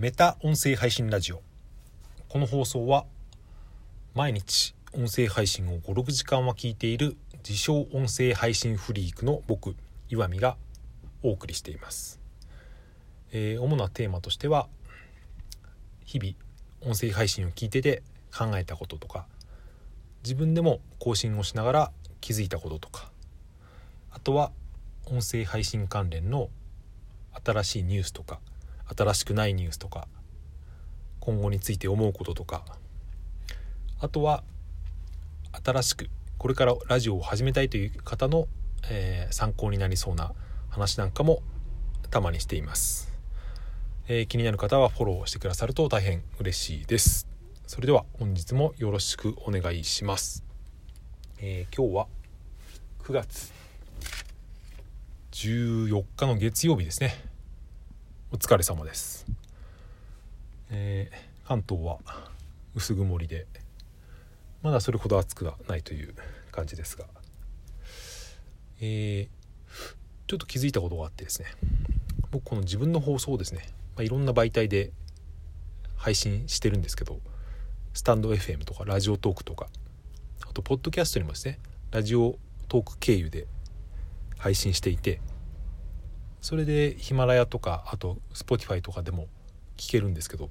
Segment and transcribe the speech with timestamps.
[0.00, 1.42] メタ音声配信ラジオ。
[2.28, 3.04] この放送は
[4.14, 9.74] 毎日音声配信を56時間は聞いている自称音声配信フリークの僕
[10.08, 10.56] 岩見が
[11.24, 12.20] お送りしています、
[13.32, 14.68] えー主なテーマとしては
[16.04, 16.34] 日々
[16.80, 19.26] 音声配信を聞いてて考えたこととか
[20.22, 23.10] 自分でも更新をしながら気づいたこととか
[24.12, 24.52] あとは
[25.06, 26.50] 音声配信関連の
[27.44, 28.38] 新しいニュースとか
[28.96, 30.08] 新しくないニュースとか
[31.20, 32.64] 今後について思うこととか。
[34.00, 34.44] あとは
[35.64, 38.46] 新しくこれからラジオを始めたいという方の、
[38.88, 40.32] えー参考になりそうな
[40.70, 41.42] 話なんかも
[42.10, 43.12] たまにしています、
[44.06, 47.26] えー気になる方はフォローしてくださると大変嬉しいです。
[47.66, 50.44] それでは本日もよろしくお願いします、
[51.40, 52.06] えー今日は
[53.02, 53.52] 9月
[55.32, 57.27] 14日の月曜日ですね。
[58.30, 59.26] お疲れ様です、
[60.70, 61.98] えー関東は
[62.74, 63.46] 薄曇りで
[64.60, 66.14] まだそれほど暑くはないという
[66.52, 67.06] 感じですが。
[68.82, 69.28] えー
[70.26, 71.48] ちょっと気づいたことがあってですね。
[72.30, 73.62] 僕この自分の放送をですね、
[73.96, 74.92] まあ、いろんな媒体で
[75.96, 77.20] 配信してるんですけど
[77.94, 79.68] スタンド FM とかラジオトークとか
[80.46, 81.58] あとポッドキャストにもですね
[81.92, 82.36] ラジオ
[82.68, 83.46] トーク経由で
[84.36, 85.22] 配信していて
[86.40, 89.26] それでヒマラヤとかあと Spotify とかでも
[89.76, 90.50] 聞けるんですけど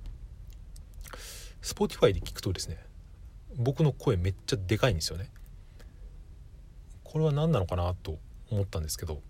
[1.61, 2.77] Spotify で聞くとですね
[3.55, 5.31] 僕の声めっちゃでかいんですよね。
[7.03, 8.19] これは何なのかなと
[8.52, 9.21] 思ったんですけど、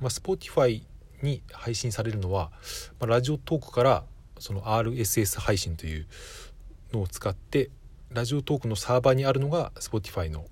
[0.00, 0.82] まあ、Spotify
[1.22, 2.50] に配信されるのは、
[2.98, 4.04] まあ、ラジオトークから
[4.38, 6.06] その RSS 配信という
[6.92, 7.70] のを使って
[8.10, 10.44] ラジオトークのサーバーにあるのが Spotify の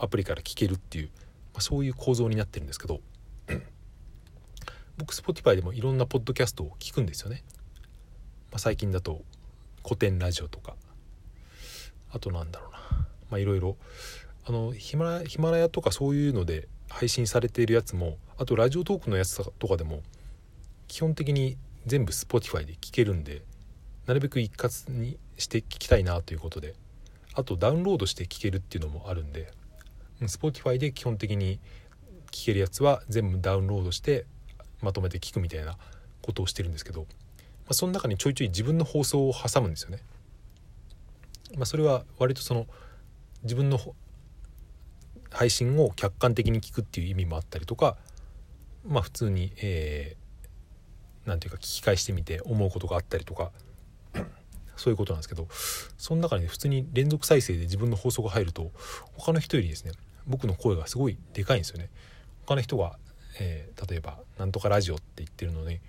[0.00, 1.10] アプリから聞けるっていう、
[1.52, 3.00] まあ、そういう構造になってるんですけど
[4.98, 7.42] 僕 Spotify でもいろんなポッドキャストを聞くんですよね、
[8.50, 9.22] まあ、最近だと
[9.82, 10.74] 古典ラジオとか。
[12.10, 12.78] あとなんだろうな。
[13.30, 13.76] まあいろいろ。
[14.46, 20.02] あのヒマラヤヒマラヤとかそういうので配信されているやつもあとラジオトークのやつとかでも
[20.86, 23.42] 基本的に全部 Spotify で聞けるんで
[24.06, 26.74] なるべく一括にして聞きたいなということで
[27.34, 29.52] あとダウンロードして聞けるっていうのもあるんで
[30.22, 31.60] Spotify で基本的に
[32.30, 34.24] 聞けるやつは全部ダウンロードして
[34.82, 35.76] まとめて聞くみたいな
[36.22, 37.06] ことをしてるんですけど、ま
[37.70, 39.98] あ、その中にちょいちょい自分の放送を挟むんですよね。
[41.56, 42.66] まあ、それは割とその
[43.42, 43.78] 自分の
[45.30, 47.96] 配信を客観的に聞くっていう意味もあったりとか
[48.86, 50.28] まあ普通にえー
[51.28, 53.50] なんていうか聞き返してみて思うことがあったりとか
[54.76, 55.46] そういうことなんですけど
[55.98, 58.70] その中にね普通に連続再生で自分の放送が入ると
[59.14, 59.92] 他の人よりですね
[60.28, 61.88] 僕の声がすごいでかいんですよね。
[62.46, 62.98] 他の人が、
[63.38, 65.80] えー例えば「なんとかラジオ」って言ってるのに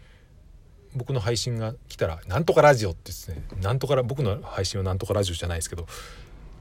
[0.95, 5.87] 僕の配信が来たら「なんとかラジオ」ってですねなんとか僕の配信はなんとかラジオじゃないですけど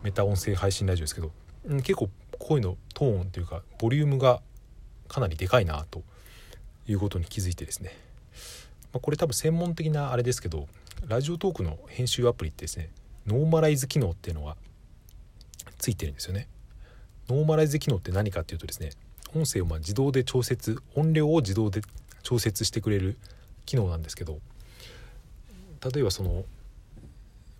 [0.02, 1.32] メタ音声配信ラジオですけど、
[1.64, 4.40] うん結構声のトーンというかボリュームが
[5.08, 6.02] かなりでかいなと
[6.86, 7.90] いうことに気づいてですね、
[8.92, 10.68] まあ、これ多分専門的なあれですけど
[11.06, 12.90] Radiotalk の編集アプリってですね
[13.26, 14.56] ノーマライズ機能っていうのが
[15.78, 16.48] ついてるんですよね。
[17.28, 18.90] ノーマライズ機能って何かっていうとですね
[19.34, 21.82] 音声をま自動で調節音量を自動で
[22.22, 23.16] 調節してくれる
[23.66, 24.38] 機能なんですけど
[25.92, 26.44] 例えばその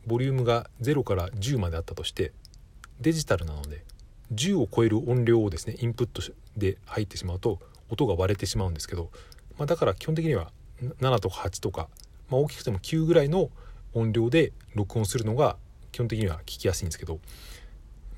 [0.06, 2.32] ボリュームが0から10まであったとして
[3.00, 3.84] デジタルなので
[4.34, 6.22] 10を超える音量をですねインプット
[6.56, 7.58] で入ってしまうと
[7.90, 9.10] 音が割れてしまうんですけど、
[9.58, 10.50] まあ、だから基本的には
[11.00, 11.88] 7とか8とか、
[12.30, 13.50] まあ、大きくても9ぐらいの
[13.94, 15.56] 音量で録音するのが
[15.92, 17.18] 基本的には聞きやすいんですけど、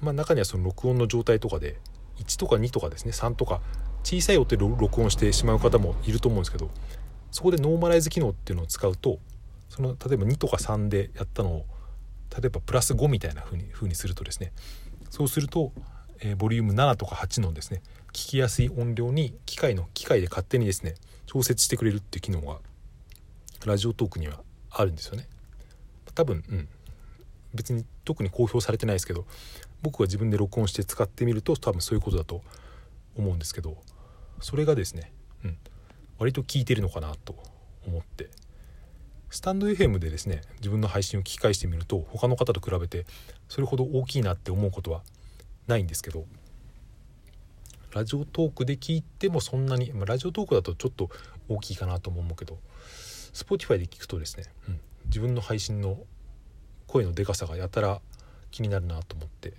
[0.02, 1.78] まあ、中にはその録音の状態とかで
[2.20, 3.60] 1とか2とかですね3とか
[4.04, 6.70] 小さい音で録音してしまう方もいると思うんですけど
[7.30, 9.18] そこでノーマライズ機能っていうのを使うと
[9.68, 11.66] その例えば2とか3でやったのを
[12.36, 14.52] 例えばプラス5みたいな風に風にするとですね
[15.10, 15.72] そうすると、
[16.20, 17.82] えーボリューム7とか8のですね
[18.12, 20.94] 聞きやすい音量に機械の機械で勝手にですね
[21.26, 22.58] 調節してくれるっていう機能が
[23.64, 25.28] ラジオトークにはあるんですよね。
[26.14, 26.68] 多分、うん、
[27.54, 29.26] 別に特に公表されてないですけど
[29.82, 32.42] 僕が自分で録音して使ってみると多分そういうことだと
[33.16, 33.76] 思うんですけど
[34.40, 35.12] それがですね、
[35.44, 35.56] うん、
[36.18, 37.36] 割と効いてるのかなと
[37.86, 38.30] 思って。
[39.30, 43.06] スタンド FM でですね自分の配信を聞き返してみると他の方と比べて
[43.48, 45.02] それほど大きいなって思うことは
[45.68, 46.26] ないんですけど
[47.92, 51.10] ラジオトークで聞いてもそんなに、まあ、ラジオトークだとちょっと
[51.48, 52.58] 大きいかなと思うけど
[53.32, 55.98] Spotify で聞くとですね、うん、自分の配信の
[56.88, 58.00] 声のでかさがやたら
[58.50, 59.54] 気になるなと思って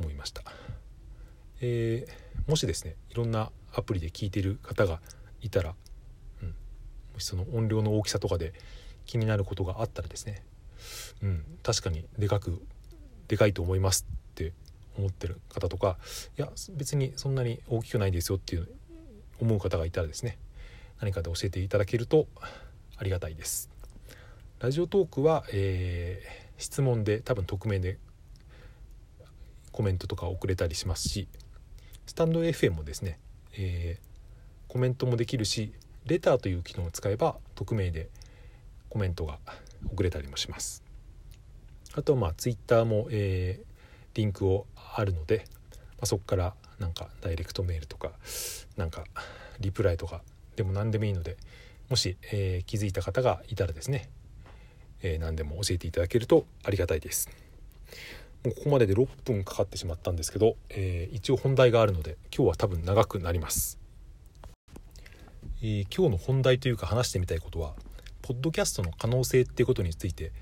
[0.00, 0.42] 思いました、
[1.60, 5.00] えーもしですねいろんなアプリで聞いてる方が
[5.42, 5.74] いたら、
[6.42, 6.54] うん、も
[7.18, 8.52] しその音量の大きさとかで
[9.04, 10.42] 気になることがあったらですね
[11.22, 12.62] うん確かにでかく
[13.28, 14.52] でかいと思いますって
[14.96, 15.98] 思ってる方とか
[16.38, 18.68] いや別にそんなに大きくないですよっていう
[19.40, 20.38] 思う方がいたらですね
[21.00, 22.28] 何かで教えていただけると
[22.96, 23.68] ありがたいです。
[24.58, 27.98] ラジオトークは、えー、質問で多分匿名で
[29.76, 31.28] コメントとか送れたりしますし
[32.06, 33.18] スタンド FM もですね、
[33.58, 35.70] えー、コメントもできるし
[36.06, 38.08] レターという機能を使えば匿名で
[38.88, 39.38] コメントが
[39.92, 40.82] 送れたりもします。
[41.94, 43.66] あとはまあ Twitter も、えー、
[44.14, 48.12] リンクをあるので、まあ、そこからなんかダイレクトメールとか
[48.78, 49.04] なんか
[49.60, 50.22] リプライとか
[50.56, 51.36] でも何でもいいので
[51.90, 54.08] もし、えー、気づいた方がいたらですね、
[55.02, 57.28] えー、何でも教えていただけるとありがたいです。
[58.52, 63.78] ここまでで6分かかってしまったんですけど、えー、一応本題があるので今日は多分長くなります、
[65.62, 67.74] え今日の本題というか話してみたいことは
[68.22, 70.32] ポッドキャストの可能性っていうことについて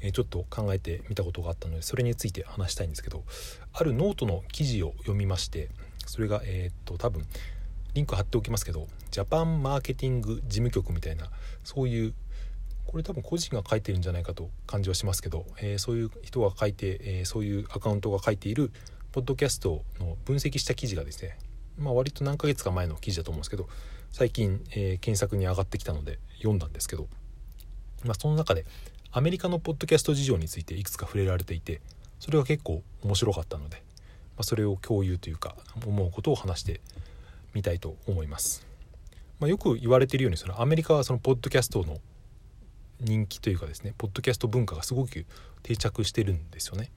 [0.00, 3.24] えちょっと考えてみたことがあったのでそれについて話したいんですけど
[3.72, 5.68] あるノートの記事を読みまして
[6.06, 7.24] それがえっと多分
[7.94, 11.30] リンク貼っておきますけどジャパンマーケティング事務局みたいな
[11.64, 12.14] そういう
[12.90, 18.72] これ多分個人が書いてるんじゃないかと感じはしますけど、えー、そういう人が書いて、えー、そういうアカウントが書いている
[19.12, 21.38] ポッドキャストの分析した記事がですね、
[21.78, 23.68] まあ、割と何ヶ月か前の記事だと思うんですけど
[24.10, 27.06] 最近、えー、検索に上がってきたので読んだんですけど、
[28.04, 28.66] まあ、その中で
[29.12, 31.80] アメリカのポッドキャスト事情についていくつか触れられていて
[32.18, 35.54] それは結構面白かったので、まあ、それを共有というか
[35.86, 36.80] 思うことを話して
[37.54, 38.66] みたいと思います。
[39.38, 41.98] まあ、よく言われているようにそのアメリカはそのポッドキャストの
[43.00, 45.26] 人気というかですねポッドキャスト文化がすごく
[45.62, 46.90] 定着してるんですよね。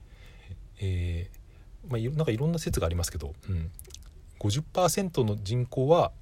[0.80, 1.44] えー
[1.88, 3.70] まあ、なんかいろんな説がありますけど、うん、
[4.40, 6.12] 50%の人口は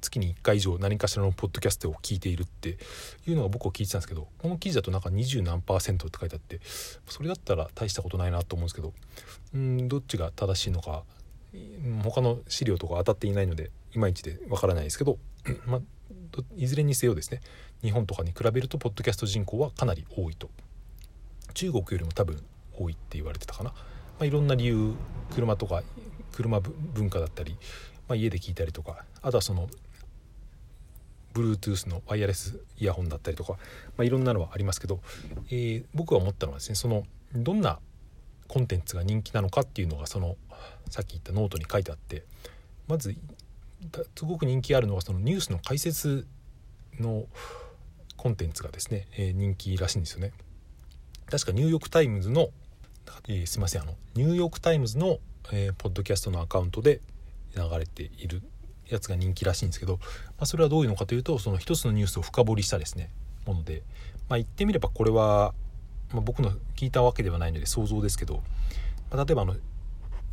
[0.00, 2.76] 月に1回以上何かしらのポッドキャストを聞いているって
[3.26, 6.60] いうのが僕は聞いてたんですけどこの記事だとなんか20何パーセントって書いてあって
[7.08, 8.92] それだったら大したことないなと思うんですけど
[9.54, 11.04] うんどっちが正しいのか
[12.02, 15.18] 他の資料とか当たっていないのでいまいちでわからないですけど、
[15.66, 15.80] まあ、
[16.56, 17.40] いずれにせよですね
[17.82, 20.48] 日本とかに比べるとポッドキャスト人口はかなり多いと。
[21.54, 22.42] 中国よりも多分
[22.76, 23.76] 多いって言われてたかな、ま
[24.20, 24.94] あ、いろんな理由
[25.30, 25.82] 車とか
[26.32, 27.56] 車文化だったり、
[28.08, 29.68] まあ、家で聞いたりとかあとはその
[31.32, 35.00] Bluetooth のワイヤレスイヤホンだったりとか、まあ、いろんなのはありますけど、
[35.48, 37.04] えー、僕が思ったのはですねその
[37.34, 37.78] どんな
[38.46, 40.36] コンテンツが人気なのかっていうのがその
[40.90, 42.24] さっき言ったノートに書いてあって
[42.86, 43.16] まず
[44.16, 46.26] すごく人気あるのはそのニュースの解説
[46.98, 47.26] の
[48.16, 50.32] コンテンツがですね、えー、人気らしいんですよね。
[51.26, 52.50] 確かニューヨーク・タイムズの、
[53.28, 55.18] えー、すいませんあのニューヨーク・タイムズの、
[55.52, 57.00] えー、ポッドキャストのアカウントで
[57.56, 58.42] 流れている
[58.88, 60.00] やつが人気らしいんですけど、ま
[60.40, 63.10] あ、それはどういうのかというとその一つのニュースを深掘りしたですね
[63.46, 63.82] もので、
[64.28, 65.54] まあ、言ってみればこれは、
[66.12, 68.42] まあ、僕の聞いたわけではないので想像ですけど、
[69.10, 69.56] まあ、例えばあの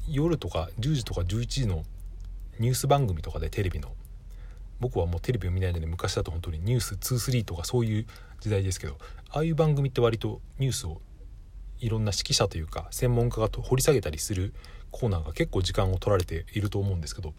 [0.07, 1.83] 夜とか10時とか11時の
[2.61, 3.93] ニュース番組とかでテレビの。
[4.79, 8.07] 僕はもうテレビを見ないので昔だと本当に「ニュース23」とかそういう
[8.39, 8.97] 時代ですけど
[9.29, 11.01] ああいう番組って割とニュースを
[11.77, 14.55] いろんな指揮者というか専門家が掘り下げたりする
[14.89, 17.35] コーナーが結構時間を取られていると思うんですけど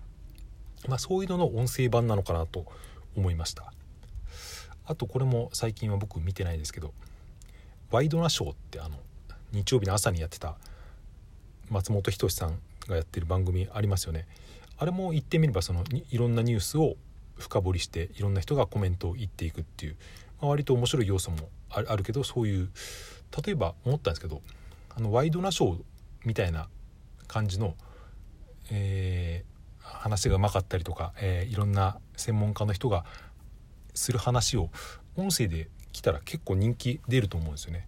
[0.88, 2.66] まあ、そういうのの音声版なのかなと
[3.16, 3.72] 思いました。
[4.84, 6.92] あとこれも最近は僕見てないですけど
[7.92, 8.98] 「ワイドナショー」ってあの
[9.52, 10.56] 日曜日の朝にやってた
[11.70, 14.26] 松本人志さんがやってる番組ありますよね。
[14.82, 16.96] あれも言ってみればそのいろんなニュースを
[17.38, 19.96] 深掘りしていろんな人がコメントを言っていくっていう、
[20.40, 22.68] まあ、割と面白い要素もあるけどそういう
[23.44, 24.42] 例えば思ったんですけど
[24.96, 25.82] あのワイドナショー
[26.24, 26.68] みたいな
[27.28, 27.76] 感じの、
[28.70, 29.44] え
[29.78, 33.04] 話がうまかったりとか、えー、いろんな専門家の人が
[33.94, 34.70] する話を
[35.16, 37.86] 音声で来たら結構人気出ると思うんですよね。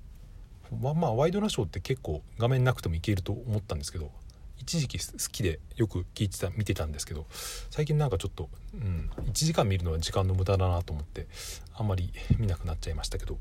[0.80, 4.10] まあまあワイドナショーって結構画面なくてもいけると思ったんですけど
[4.58, 7.26] 一時期好きでよく聞いてた見てたんですけど
[7.70, 11.26] 最近なんかちょっと、うん、1時間見るのは時間の無駄だなと思って
[11.75, 13.38] あんまり見なくなっちゃいましたけど、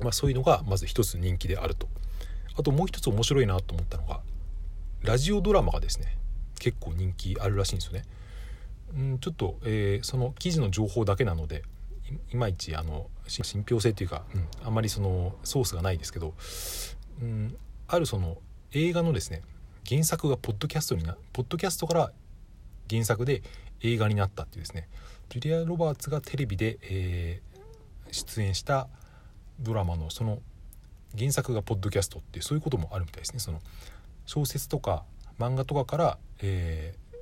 [0.00, 1.88] まあ、そういうのがまず一つ人気であると
[2.56, 4.20] あともう一つ面白いなと思ったのが
[5.02, 6.16] ラジオドラマがですね
[6.58, 8.04] 結構人気あるらしいんですよね。
[8.94, 11.62] うんちょっと、えー、その記事の情報だけなので
[12.32, 16.34] いまいちあの信憑性というか、うん、あんまりそのソースがないですけど、
[17.22, 18.38] うん、あるその
[18.72, 19.42] 映画のですね
[19.88, 22.12] 原作がポッドキャストになポッドキャストから
[22.88, 23.42] 原作で
[23.82, 24.88] 映画になったっていうですね
[25.28, 28.88] ジュリア・ロバーツがテレビで、えー、出演した
[29.60, 30.38] ドラマのその
[31.18, 33.60] 原作がポッドキャストってそういうこともあるみたいですねその
[34.26, 35.04] 小説とか
[35.38, 37.16] 漫画とかから、えー、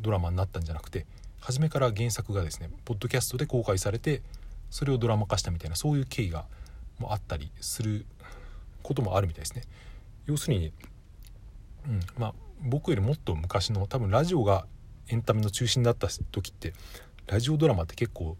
[0.00, 1.06] ドラマになったんじゃなくて
[1.40, 4.22] 初めから原作がですねポッドキャストで公開されて
[4.70, 6.46] それをドラマ化したみたいなそういう経緯が
[7.04, 8.06] あったりする
[8.82, 9.62] こともあるみたいですね。
[10.26, 10.72] 要するに、
[11.88, 12.00] うん。
[12.16, 14.66] まあ、僕よりもっと昔の多分ラジオが
[15.08, 16.74] エンタメの中心だった時って
[17.26, 18.36] ラジオドラマって結構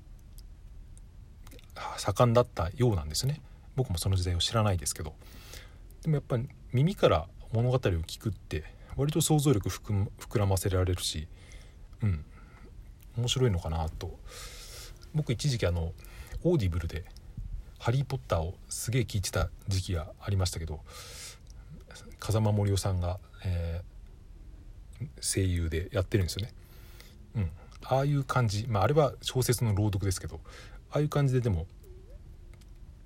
[1.96, 3.40] 盛んだったようなんですね。
[3.76, 5.14] 僕もその時代を知らないですけど。
[6.02, 8.64] でもやっぱり耳から物語を聞くって
[8.96, 11.28] 割と想像力膨らませられるし
[12.02, 12.24] うん。
[13.16, 14.18] 面白いのかなと。
[15.14, 15.92] 僕一時期あの
[16.44, 17.04] Audible で
[17.80, 20.80] 「ハリー・ポッター」をすげえ聞いてた時期がありましたけど
[22.20, 26.52] 風間森夫さんが、えー、声優でやってるんですよね。
[27.36, 27.50] うん、
[27.84, 30.40] ああいう感じ、まあ、あれは小説の朗読ですけど
[30.90, 31.66] ああいう感じででも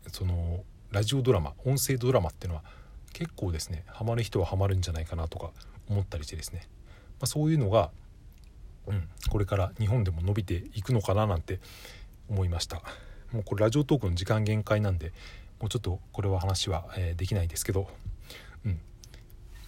[0.08, 2.64] そのラジオドラマ音声ドラマっていうのは
[3.12, 5.50] 結構ですねハマる人はハマるんじゃないかなとか
[5.88, 7.90] 思ったりしてですね、まあ、そういうのが、
[8.86, 11.60] うん、これから日本でも伸びていくのかななんて
[12.28, 12.82] 思いました。
[13.32, 15.12] もうこれラジオトークの時間限界なんで
[15.58, 17.88] もうちょっとこれは話は、えー、できないですけど、
[18.66, 18.80] うん、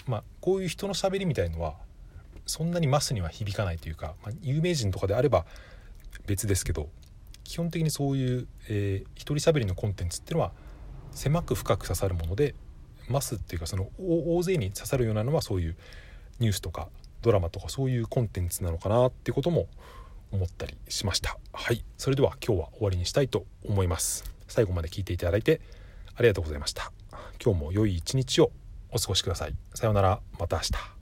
[0.07, 1.75] まあこういう人のしゃべりみたいのは
[2.47, 5.47] そんなにマスには響かないというか、まあ、有名人とかであれば
[6.27, 6.89] 別ですけど
[7.43, 10.53] 基本的にそういう、えー、一人しゃべりのコンテンツっていうのは
[11.13, 12.55] 狭く深く刺さるもので
[13.09, 15.77] マスっていうかその大勢に刺さるようなのはそういう
[16.41, 16.89] ニュースとか
[17.23, 19.69] ドラマとかそういうコンテンツなのかなってことも
[20.33, 21.39] 思ったりしました。
[21.53, 21.85] はい。
[21.97, 24.25] それでは今日は終わりにしたいと思います。
[24.49, 25.61] 最後まで聞いていただいて
[26.17, 26.93] ありがとうございました。
[27.43, 28.51] 今日も良い一日を。
[28.95, 29.55] お過ごしください。
[29.75, 30.21] さようなら。
[30.39, 30.73] また明日。